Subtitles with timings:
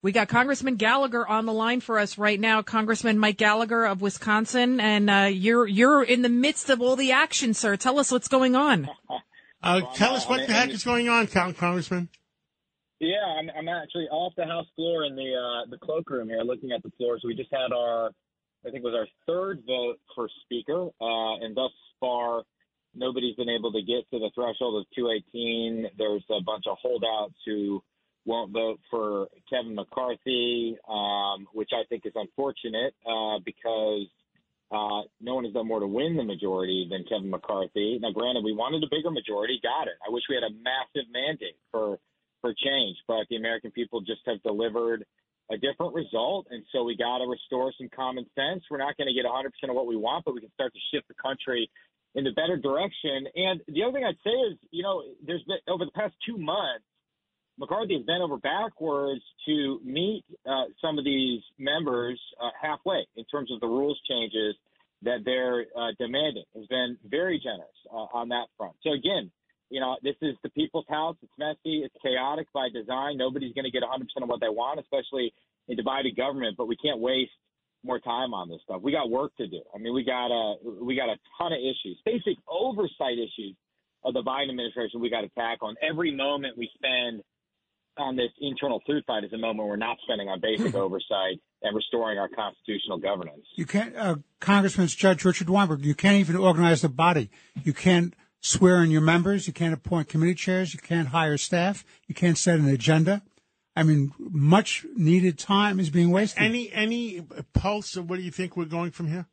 [0.00, 4.00] We got Congressman Gallagher on the line for us right now, Congressman Mike Gallagher of
[4.00, 7.76] Wisconsin, and uh, you're you're in the midst of all the action, sir.
[7.76, 8.88] Tell us what's going on.
[9.60, 12.08] Uh, tell us what the heck is going on, Congressman.
[13.00, 16.70] Yeah, I'm, I'm actually off the House floor in the uh, the cloakroom here, looking
[16.70, 17.18] at the floor.
[17.20, 18.10] So we just had our,
[18.64, 22.42] I think it was our third vote for Speaker, uh, and thus far
[22.94, 25.90] nobody's been able to get to the threshold of 218.
[25.98, 27.82] There's a bunch of holdouts who
[28.28, 34.06] won't vote for Kevin McCarthy, um, which I think is unfortunate uh, because
[34.70, 37.98] uh, no one has done more to win the majority than Kevin McCarthy.
[38.00, 39.96] Now, granted, we wanted a bigger majority, got it.
[40.06, 41.98] I wish we had a massive mandate for
[42.40, 45.04] for change, but the American people just have delivered
[45.50, 48.62] a different result, and so we got to restore some common sense.
[48.70, 50.78] We're not going to get 100% of what we want, but we can start to
[50.92, 51.68] shift the country
[52.14, 53.26] in the better direction.
[53.34, 56.38] And the other thing I'd say is, you know, there's been over the past two
[56.38, 56.84] months
[57.58, 63.24] McCarthy has bent over backwards to meet uh, some of these members uh, halfway in
[63.24, 64.54] terms of the rules changes
[65.02, 66.44] that they're uh, demanding.
[66.54, 68.74] Has been very generous uh, on that front.
[68.82, 69.30] So again,
[69.70, 71.16] you know, this is the people's house.
[71.22, 71.82] It's messy.
[71.84, 73.16] It's chaotic by design.
[73.18, 75.32] Nobody's going to get 100% of what they want, especially
[75.68, 76.56] in divided government.
[76.56, 77.32] But we can't waste
[77.84, 78.82] more time on this stuff.
[78.82, 79.60] We got work to do.
[79.74, 83.54] I mean, we got a we got a ton of issues, basic oversight issues
[84.04, 85.00] of the Biden administration.
[85.00, 85.68] We got to tackle.
[85.68, 87.22] And every moment we spend
[87.98, 91.74] on this internal food fight is a moment we're not spending on basic oversight and
[91.74, 93.44] restoring our constitutional governance.
[93.56, 97.30] You can't, uh, Congressman Judge Richard Weinberg, you can't even organize the body.
[97.62, 99.46] You can't swear in your members.
[99.46, 100.72] You can't appoint committee chairs.
[100.72, 101.84] You can't hire staff.
[102.06, 103.22] You can't set an agenda.
[103.74, 106.42] I mean, much needed time is being wasted.
[106.42, 109.26] Any any pulse of where do you think we're going from here?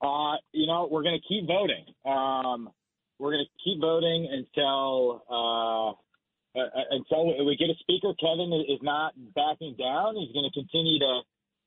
[0.00, 1.84] Uh, you know, we're going to keep voting.
[2.04, 2.70] Um,
[3.18, 5.92] we're going to keep voting until uh,
[6.54, 10.16] uh, uh, until we get a speaker, Kevin is not backing down.
[10.16, 11.20] He's going to continue to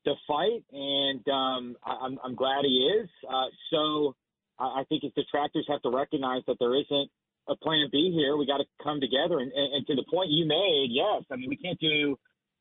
[0.05, 3.09] to fight, and um, I'm, I'm glad he is.
[3.27, 4.16] Uh, so
[4.59, 7.10] I think his detractors have to recognize that there isn't
[7.48, 8.37] a plan B here.
[8.37, 9.39] We got to come together.
[9.39, 12.17] And, and, and, to the point you made, yes, I mean we can't do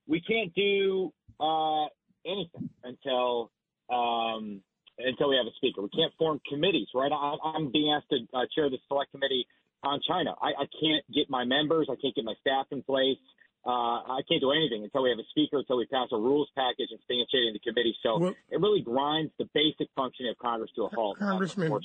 [0.06, 1.84] we can't do uh,
[2.26, 3.50] anything until
[3.90, 4.60] um,
[4.98, 5.82] until we have a speaker.
[5.82, 7.12] We can't form committees, right?
[7.12, 9.46] I, am being asked to uh, chair the select committee
[9.84, 10.34] on China.
[10.40, 13.18] I, I can't get my members, I can't get my staff in place.
[13.66, 16.50] Uh, I can't do anything until we have a speaker, until we pass a rules
[16.54, 17.96] package instantiating the committee.
[18.02, 21.18] So well, it really grinds the basic functioning of Congress to a halt.
[21.18, 21.80] Congressman,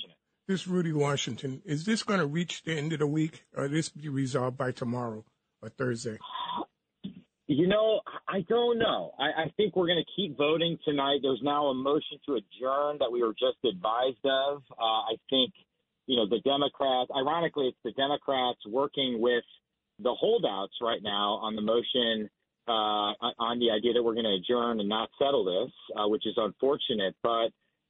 [0.45, 3.87] this Rudy Washington, is this going to reach the end of the week, or this
[3.87, 5.23] be resolved by tomorrow
[5.61, 6.17] or Thursday?
[7.47, 9.13] You know, I don't know.
[9.17, 11.19] I, I think we're going to keep voting tonight.
[11.21, 14.63] There's now a motion to adjourn that we were just advised of.
[14.71, 15.53] Uh, I think–
[16.09, 19.43] you know, the Democrats, ironically, it's the Democrats working with
[19.99, 22.27] the holdouts right now on the motion
[22.67, 26.25] uh, on the idea that we're going to adjourn and not settle this, uh, which
[26.25, 27.15] is unfortunate.
[27.21, 27.49] But,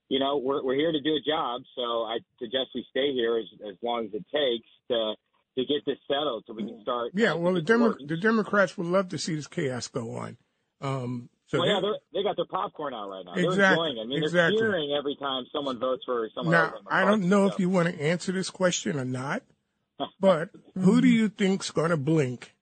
[0.09, 1.61] you know, we're, we're here to do a job.
[1.77, 5.13] So I suggest we stay here as, as long as it takes to
[5.57, 7.11] to get this settled so we can start.
[7.15, 10.37] Yeah, well, the, Demo- the Democrats would love to see this chaos go on.
[10.81, 13.33] Um, so well, yeah, they got their popcorn out right now.
[13.33, 14.01] Exactly, they're enjoying it.
[14.01, 14.57] I mean, exactly.
[14.57, 16.51] they're cheering every time someone votes for someone.
[16.51, 19.41] Now, I don't know if you want to answer this question or not,
[20.19, 22.55] but who do you think's going to blink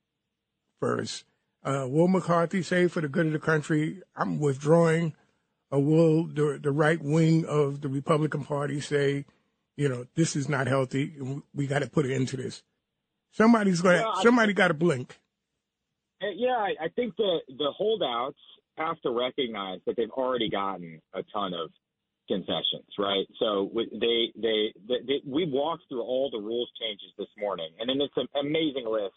[0.79, 1.25] first?
[1.65, 5.13] Uh, will McCarthy say, for the good of the country, I'm withdrawing?
[5.69, 9.25] Or will the, the right wing of the Republican Party say,
[9.75, 12.63] you know, this is not healthy and we got to put an end to this?
[13.31, 13.99] Somebody's going.
[13.99, 15.19] Yeah, somebody got to blink.
[16.21, 18.39] Yeah, I, I think the the holdouts
[18.77, 21.69] have to recognize that they've already gotten a ton of
[22.27, 23.25] concessions, right?
[23.39, 27.89] So they, they, they, they we walked through all the rules changes this morning, and
[27.89, 29.15] then it's an amazing list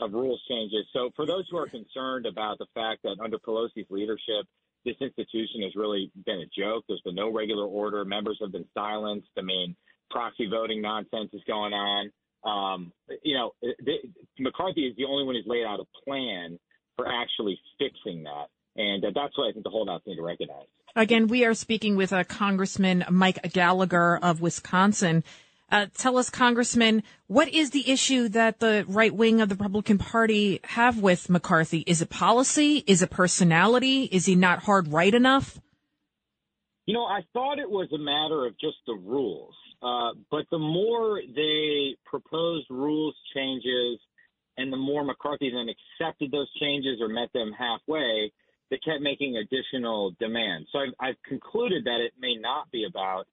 [0.00, 0.86] of rules changes.
[0.92, 4.46] So for those who are concerned about the fact that under Pelosi's leadership,
[4.84, 6.84] this institution has really been a joke.
[6.88, 8.04] There's been no regular order.
[8.04, 9.28] Members have been silenced.
[9.38, 9.76] I mean,
[10.10, 12.10] proxy voting nonsense is going on.
[12.44, 12.92] Um,
[13.22, 13.52] you know,
[14.38, 16.58] McCarthy is the only one who's laid out a plan
[16.96, 18.48] for actually fixing that.
[18.76, 20.66] And uh, that's what I think the holdouts need to recognize.
[20.96, 25.24] Again, we are speaking with uh, Congressman Mike Gallagher of Wisconsin.
[25.70, 29.98] Uh, tell us, Congressman, what is the issue that the right wing of the Republican
[29.98, 31.80] Party have with McCarthy?
[31.86, 32.84] Is it policy?
[32.86, 34.04] Is it personality?
[34.04, 35.58] Is he not hard right enough?
[36.86, 39.54] You know, I thought it was a matter of just the rules.
[39.82, 43.98] Uh, but the more they proposed rules changes
[44.56, 48.32] and the more McCarthy then accepted those changes or met them halfway,
[48.74, 50.68] they kept making additional demands.
[50.72, 53.26] So I've, I've concluded that it may not be about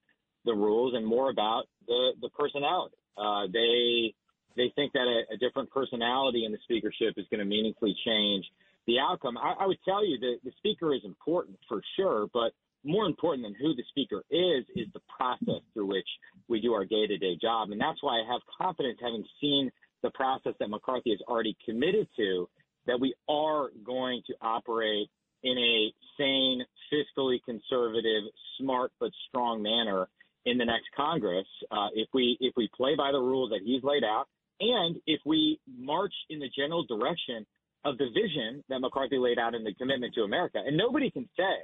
[0.45, 2.95] the rules and more about the the personality.
[3.17, 4.13] Uh, they
[4.55, 8.45] they think that a, a different personality in the speakership is going to meaningfully change
[8.85, 9.35] the outcome.
[9.37, 12.51] I, I would tell you that the speaker is important for sure, but
[12.83, 16.07] more important than who the speaker is is the process through which
[16.47, 19.71] we do our day-to-day job, and that's why I have confidence, having seen
[20.03, 22.49] the process that McCarthy has already committed to,
[22.87, 25.09] that we are going to operate
[25.43, 28.23] in a sane, fiscally conservative,
[28.59, 30.07] smart but strong manner
[30.45, 33.83] in the next Congress uh, if we if we play by the rules that he's
[33.83, 34.25] laid out,
[34.59, 37.45] and if we march in the general direction
[37.83, 40.61] of the vision that McCarthy laid out in the commitment to America.
[40.65, 41.57] And nobody can say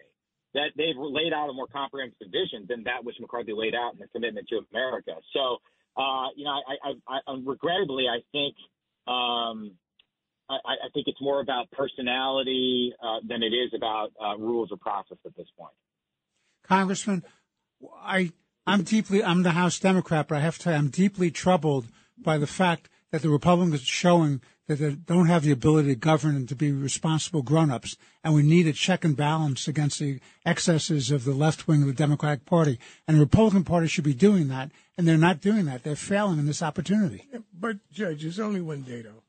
[0.53, 3.99] that they've laid out a more comprehensive vision than that which McCarthy laid out in
[3.99, 5.13] the commitment to America.
[5.33, 5.57] So,
[5.95, 8.55] uh, you know, I, I, I, regrettably, I think,
[9.07, 9.71] um,
[10.49, 10.55] I,
[10.85, 15.17] I think it's more about personality uh, than it is about uh, rules or process
[15.25, 15.73] at this point.
[16.63, 17.23] Congressman,
[18.01, 18.31] I
[18.65, 22.37] I'm deeply I'm the House Democrat, but I have to say I'm deeply troubled by
[22.37, 26.35] the fact that the Republicans are showing that they don't have the ability to govern
[26.35, 31.09] and to be responsible grown-ups, and we need a check and balance against the excesses
[31.09, 32.77] of the left wing of the Democratic Party.
[33.07, 35.83] And the Republican Party should be doing that, and they're not doing that.
[35.83, 37.29] They're failing in this opportunity.
[37.57, 39.23] But Judge, there's only one day though.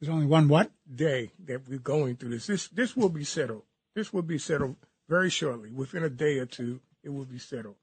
[0.00, 2.46] There's only one what day that we're going through this.
[2.46, 3.62] This this will be settled.
[3.94, 4.76] This will be settled
[5.08, 5.70] very shortly.
[5.72, 7.76] Within a day or two, it will be settled.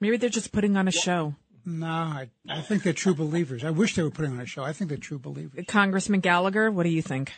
[0.00, 1.34] Maybe they're just putting on a show.
[1.66, 3.64] No, I, I think they're true believers.
[3.64, 4.64] I wish they were putting on a show.
[4.64, 5.62] I think they're true believers.
[5.68, 7.34] Congressman Gallagher, what do you think?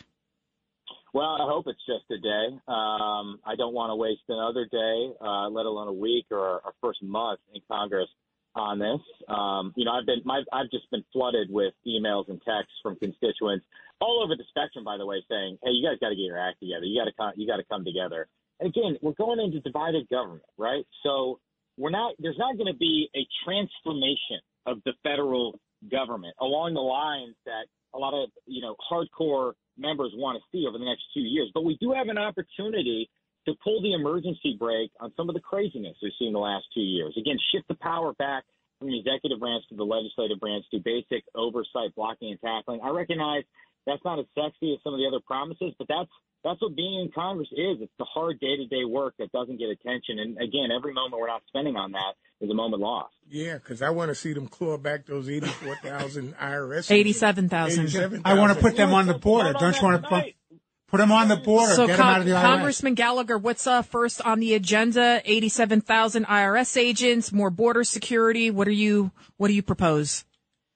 [1.13, 2.57] Well, I hope it's just a day.
[2.67, 6.73] Um, I don't want to waste another day, uh, let alone a week or our
[6.81, 8.07] first month in Congress
[8.55, 9.01] on this.
[9.27, 12.95] Um, you know, I've been, my, I've just been flooded with emails and texts from
[12.97, 13.65] constituents
[13.99, 16.39] all over the spectrum, by the way, saying, "Hey, you guys got to get your
[16.39, 16.85] act together.
[16.85, 18.27] You got to, come, you got to come together."
[18.59, 20.85] And again, we're going into divided government, right?
[21.03, 21.39] So
[21.77, 25.59] we're not there's not going to be a transformation of the federal
[25.91, 30.67] government along the lines that a lot of you know hardcore members want to see
[30.67, 31.49] over the next two years.
[31.53, 33.09] But we do have an opportunity
[33.45, 36.81] to pull the emergency brake on some of the craziness we've seen the last two
[36.81, 37.13] years.
[37.17, 38.43] Again, shift the power back
[38.79, 42.81] from the executive branch to the legislative branch to basic oversight, blocking and tackling.
[42.83, 43.43] I recognize
[43.85, 46.11] that's not as sexy as some of the other promises, but that's
[46.43, 47.77] that's what being in Congress is.
[47.79, 50.19] It's the hard day to day work that doesn't get attention.
[50.19, 53.13] And again, every moment we're not spending on that is a moment lost.
[53.29, 56.91] Yeah, because I want to see them claw back those 84,000 IRS.
[56.91, 58.21] 87,000.
[58.25, 59.53] I want to put them on the border.
[59.53, 60.09] Don't you want to
[60.93, 61.73] put, put them on the border?
[61.73, 62.41] So, Get them out of the IRS.
[62.41, 65.21] Congressman Gallagher, what's uh, first on the agenda?
[65.25, 68.51] 87,000 IRS agents, more border security.
[68.51, 70.25] What are you, what do you propose?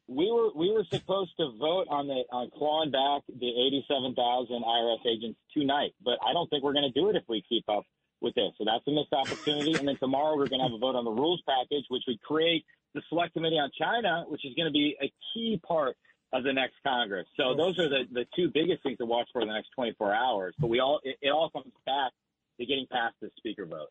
[0.08, 3.52] we were we were supposed to vote on the on clawing back the
[3.84, 7.44] 87,000 IRS agents tonight, but I don't think we're going to do it if we
[7.48, 7.84] keep up
[8.22, 8.52] with this.
[8.58, 9.76] So that's a missed opportunity.
[9.76, 12.22] and then tomorrow we're going to have a vote on the rules package, which would
[12.22, 12.66] create
[12.96, 15.98] the Select Committee on China, which is going to be a key part
[16.34, 17.26] of the next Congress.
[17.38, 20.14] So those are the the two biggest things to watch for in the next 24
[20.14, 20.56] hours.
[20.60, 22.12] But we all it, it all comes back
[22.60, 23.90] to getting past the speaker vote.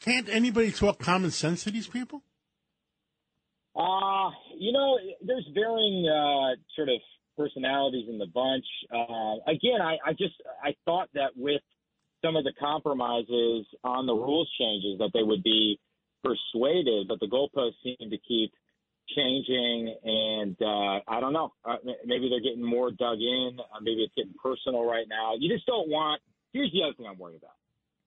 [0.00, 2.22] Can't anybody talk common sense to these people?
[3.76, 7.00] Uh, you know, there's varying uh, sort of
[7.36, 8.64] personalities in the bunch.
[8.92, 11.62] Uh, again, I, I just I thought that with
[12.24, 15.78] some of the compromises on the rules changes that they would be
[16.22, 18.52] persuaded, but the goalposts seem to keep
[19.16, 21.52] changing, and uh, I don't know.
[21.64, 23.58] Uh, maybe they're getting more dug in.
[23.60, 25.34] Uh, maybe it's getting personal right now.
[25.38, 26.20] You just don't want.
[26.52, 27.56] Here's the other thing I'm worried about.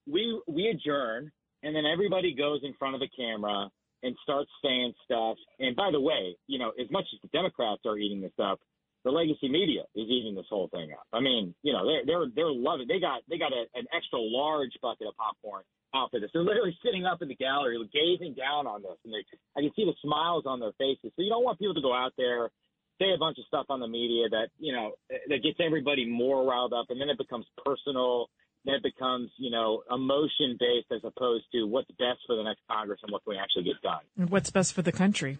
[0.06, 1.30] We we adjourn,
[1.62, 3.70] and then everybody goes in front of the camera
[4.02, 5.36] and starts saying stuff.
[5.58, 8.60] And by the way, you know, as much as the Democrats are eating this up,
[9.04, 11.06] the legacy media is eating this whole thing up.
[11.12, 12.88] I mean, you know, they're they're they're loving.
[12.88, 15.62] They got they got a, an extra large bucket of popcorn
[15.94, 16.30] out for this.
[16.32, 19.24] They're literally sitting up in the gallery, gazing down on this, and they
[19.56, 21.12] I can see the smiles on their faces.
[21.16, 22.50] So you don't want people to go out there
[22.98, 26.44] say a bunch of stuff on the media that you know that gets everybody more
[26.44, 28.28] riled up, and then it becomes personal
[28.64, 32.60] then it becomes, you know, emotion based as opposed to what's best for the next
[32.70, 34.00] Congress and what can we actually get done.
[34.18, 35.38] And what's best for the country?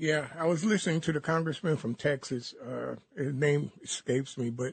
[0.00, 2.54] Yeah, I was listening to the congressman from Texas.
[2.54, 4.72] Uh, his name escapes me, but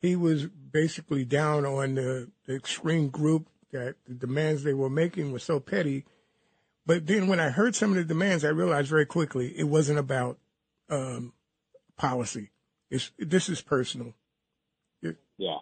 [0.00, 5.32] he was basically down on the, the extreme group that the demands they were making
[5.32, 6.06] were so petty.
[6.86, 9.98] But then when I heard some of the demands, I realized very quickly it wasn't
[9.98, 10.38] about
[10.88, 11.34] um,
[11.98, 12.50] policy.
[12.90, 14.14] It's, this is personal.
[15.02, 15.58] It, yeah.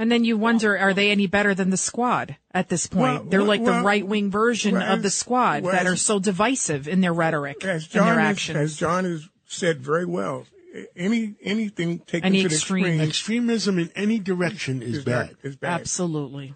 [0.00, 3.22] And then you wonder, are they any better than the squad at this point?
[3.22, 5.96] Well, They're like well, the right wing version well, of the squad well, that are
[5.96, 8.56] so divisive in their rhetoric as and John their has, actions.
[8.58, 10.46] as John has said very well,
[10.94, 12.84] any anything taken Any to the extreme.
[12.84, 15.36] extreme Extremism in any direction is, is bad.
[15.42, 15.80] Is bad.
[15.80, 16.54] Absolutely.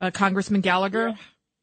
[0.00, 1.16] Uh, Congressman Gallagher, Yeah.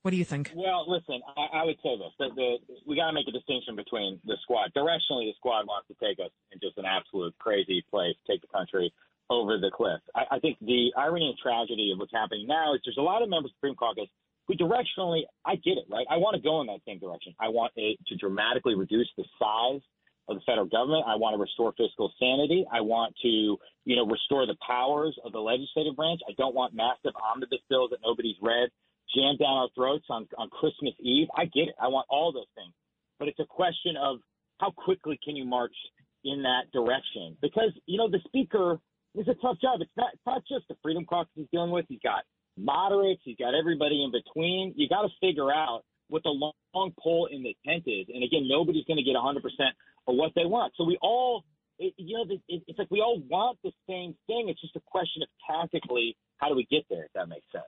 [0.04, 0.52] what do you think?
[0.56, 3.76] Well, listen, I, I would say this: that the, we got to make a distinction
[3.76, 4.72] between the squad.
[4.78, 8.48] Directionally, the squad wants to take us in just an absolute crazy place, take the
[8.48, 8.94] country
[9.30, 10.00] over the cliff.
[10.16, 13.22] I, I think the irony and tragedy of what's happening now is there's a lot
[13.22, 14.10] of members of the Freedom Caucus
[14.48, 16.06] who directionally, I get it, right?
[16.10, 17.36] I want to go in that same direction.
[17.40, 19.82] I want it to dramatically reduce the size
[20.30, 21.04] of the federal government.
[21.08, 22.66] I want to restore fiscal sanity.
[22.72, 26.22] I want to, you know, restore the powers of the legislative branch.
[26.28, 28.70] I don't want massive omnibus bills that nobody's read
[29.16, 31.28] jammed down our throats on, on Christmas Eve.
[31.36, 31.76] I get it.
[31.82, 32.74] I want all those things.
[33.20, 34.20] But it's a question of
[34.60, 35.76] how quickly can you march
[36.24, 37.38] in that direction?
[37.42, 38.80] Because, you know, the speaker
[39.16, 39.82] is a tough job.
[39.82, 41.86] It's not, it's not just the Freedom Caucus he's dealing with.
[41.90, 42.24] He's got
[42.58, 43.22] moderates.
[43.24, 44.74] He's got everybody in between.
[44.76, 48.08] You got to figure out what the long, long pole in the tent is.
[48.14, 49.38] And again, nobody's going to get 100%
[50.08, 50.74] of what they want.
[50.78, 51.44] So we all,
[51.80, 54.50] it, you know, it, it's like we all want the same thing.
[54.50, 57.66] It's just a question of tactically how do we get there, if that makes sense.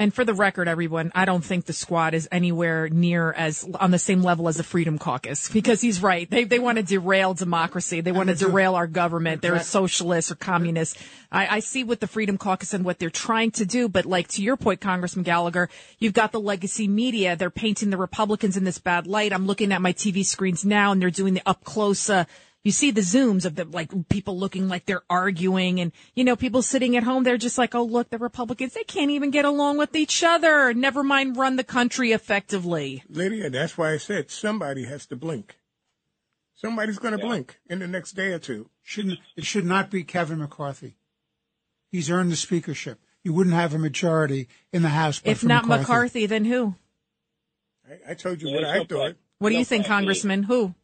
[0.00, 3.90] And for the record, everyone, I don't think the squad is anywhere near as on
[3.90, 6.30] the same level as the Freedom Caucus because he's right.
[6.30, 8.00] They they want to derail democracy.
[8.00, 9.42] They want to derail our government.
[9.42, 11.02] They're socialists or communists.
[11.32, 14.28] I, I see what the Freedom Caucus and what they're trying to do, but like
[14.28, 17.34] to your point, Congressman Gallagher, you've got the legacy media.
[17.34, 19.32] They're painting the Republicans in this bad light.
[19.32, 22.08] I'm looking at my TV screens now, and they're doing the up close.
[22.08, 22.24] Uh,
[22.64, 26.36] you see the zooms of the like people looking like they're arguing and you know
[26.36, 29.44] people sitting at home they're just like oh look the republicans they can't even get
[29.44, 34.30] along with each other never mind run the country effectively lydia that's why i said
[34.30, 35.58] somebody has to blink
[36.54, 37.28] somebody's going to yeah.
[37.28, 40.96] blink in the next day or two shouldn't it should not be kevin mccarthy
[41.90, 45.82] he's earned the speakership you wouldn't have a majority in the house if not McCarthy.
[45.82, 46.26] McCarthy.
[46.26, 46.74] then who
[47.88, 49.16] I, I told you yeah, what I thought.
[49.38, 50.42] What do you think, Congressman?
[50.44, 50.74] Who?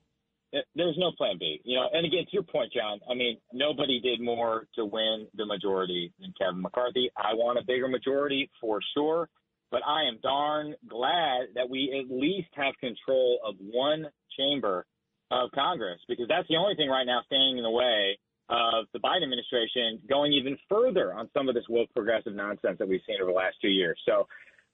[0.75, 1.61] There's no plan B.
[1.65, 5.27] You know, and again, to your point, John, I mean, nobody did more to win
[5.35, 7.11] the majority than Kevin McCarthy.
[7.17, 9.29] I want a bigger majority for sure,
[9.71, 14.07] but I am darn glad that we at least have control of one
[14.37, 14.87] chamber
[15.31, 18.19] of Congress because that's the only thing right now standing in the way
[18.51, 22.87] of the Biden administration going even further on some of this woke progressive nonsense that
[22.87, 23.99] we've seen over the last two years.
[24.05, 24.27] So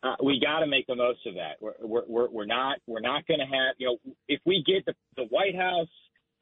[0.02, 1.56] uh, we got to make the most of that.
[1.60, 4.94] We're we're we're not we're not going to have you know if we get the
[5.16, 5.88] the White House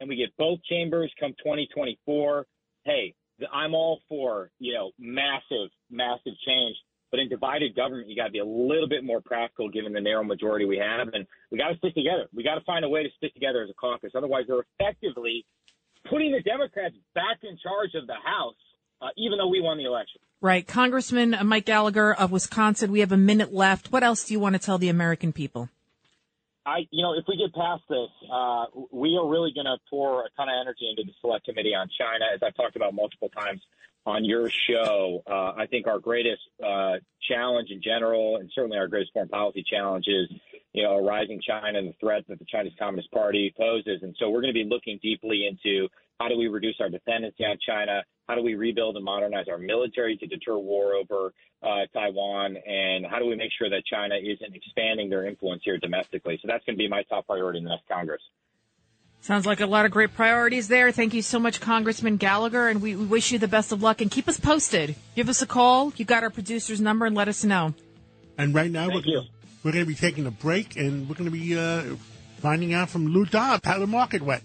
[0.01, 2.47] and we get both chambers come 2024,
[2.85, 3.15] hey,
[3.53, 6.77] I'm all for you know massive massive change.
[7.11, 10.01] But in divided government, you got to be a little bit more practical given the
[10.01, 12.27] narrow majority we have, and we got to stick together.
[12.35, 14.13] We got to find a way to stick together as a caucus.
[14.15, 15.47] Otherwise, they're effectively
[16.05, 18.61] putting the Democrats back in charge of the House
[19.01, 20.21] uh, even though we won the election.
[20.41, 20.67] Right.
[20.67, 23.91] Congressman Mike Gallagher of Wisconsin, we have a minute left.
[23.91, 25.69] What else do you want to tell the American people?
[26.65, 30.27] I, you know, if we get past this, uh, we are really going to pour
[30.27, 33.31] a ton of energy into the Select Committee on China, as I've talked about multiple
[33.31, 33.63] times
[34.05, 35.23] on your show.
[35.27, 39.65] Uh, I think our greatest uh, challenge in general, and certainly our greatest foreign policy
[39.69, 40.29] challenge, is
[40.73, 44.03] you know, a rising China and the threat that the Chinese Communist Party poses.
[44.03, 45.89] And so we're going to be looking deeply into
[46.21, 48.03] how do we reduce our dependency on China?
[48.29, 51.33] How do we rebuild and modernize our military to deter war over
[51.63, 52.57] uh, Taiwan?
[52.67, 56.39] And how do we make sure that China isn't expanding their influence here domestically?
[56.43, 58.21] So that's going to be my top priority in the next Congress.
[59.21, 60.93] Sounds like a lot of great priorities there.
[60.93, 64.01] Thank you so much, Congressman Gallagher, and we, we wish you the best of luck
[64.01, 64.95] and keep us posted.
[65.17, 65.93] Give us a call.
[65.97, 67.75] You got our producer's number and let us know.
[68.37, 69.23] And right now, Thank we're, you.
[69.65, 71.97] we're going to be taking a break and we're going to be uh,
[72.37, 74.45] finding out from Lou Dobbs how the market went.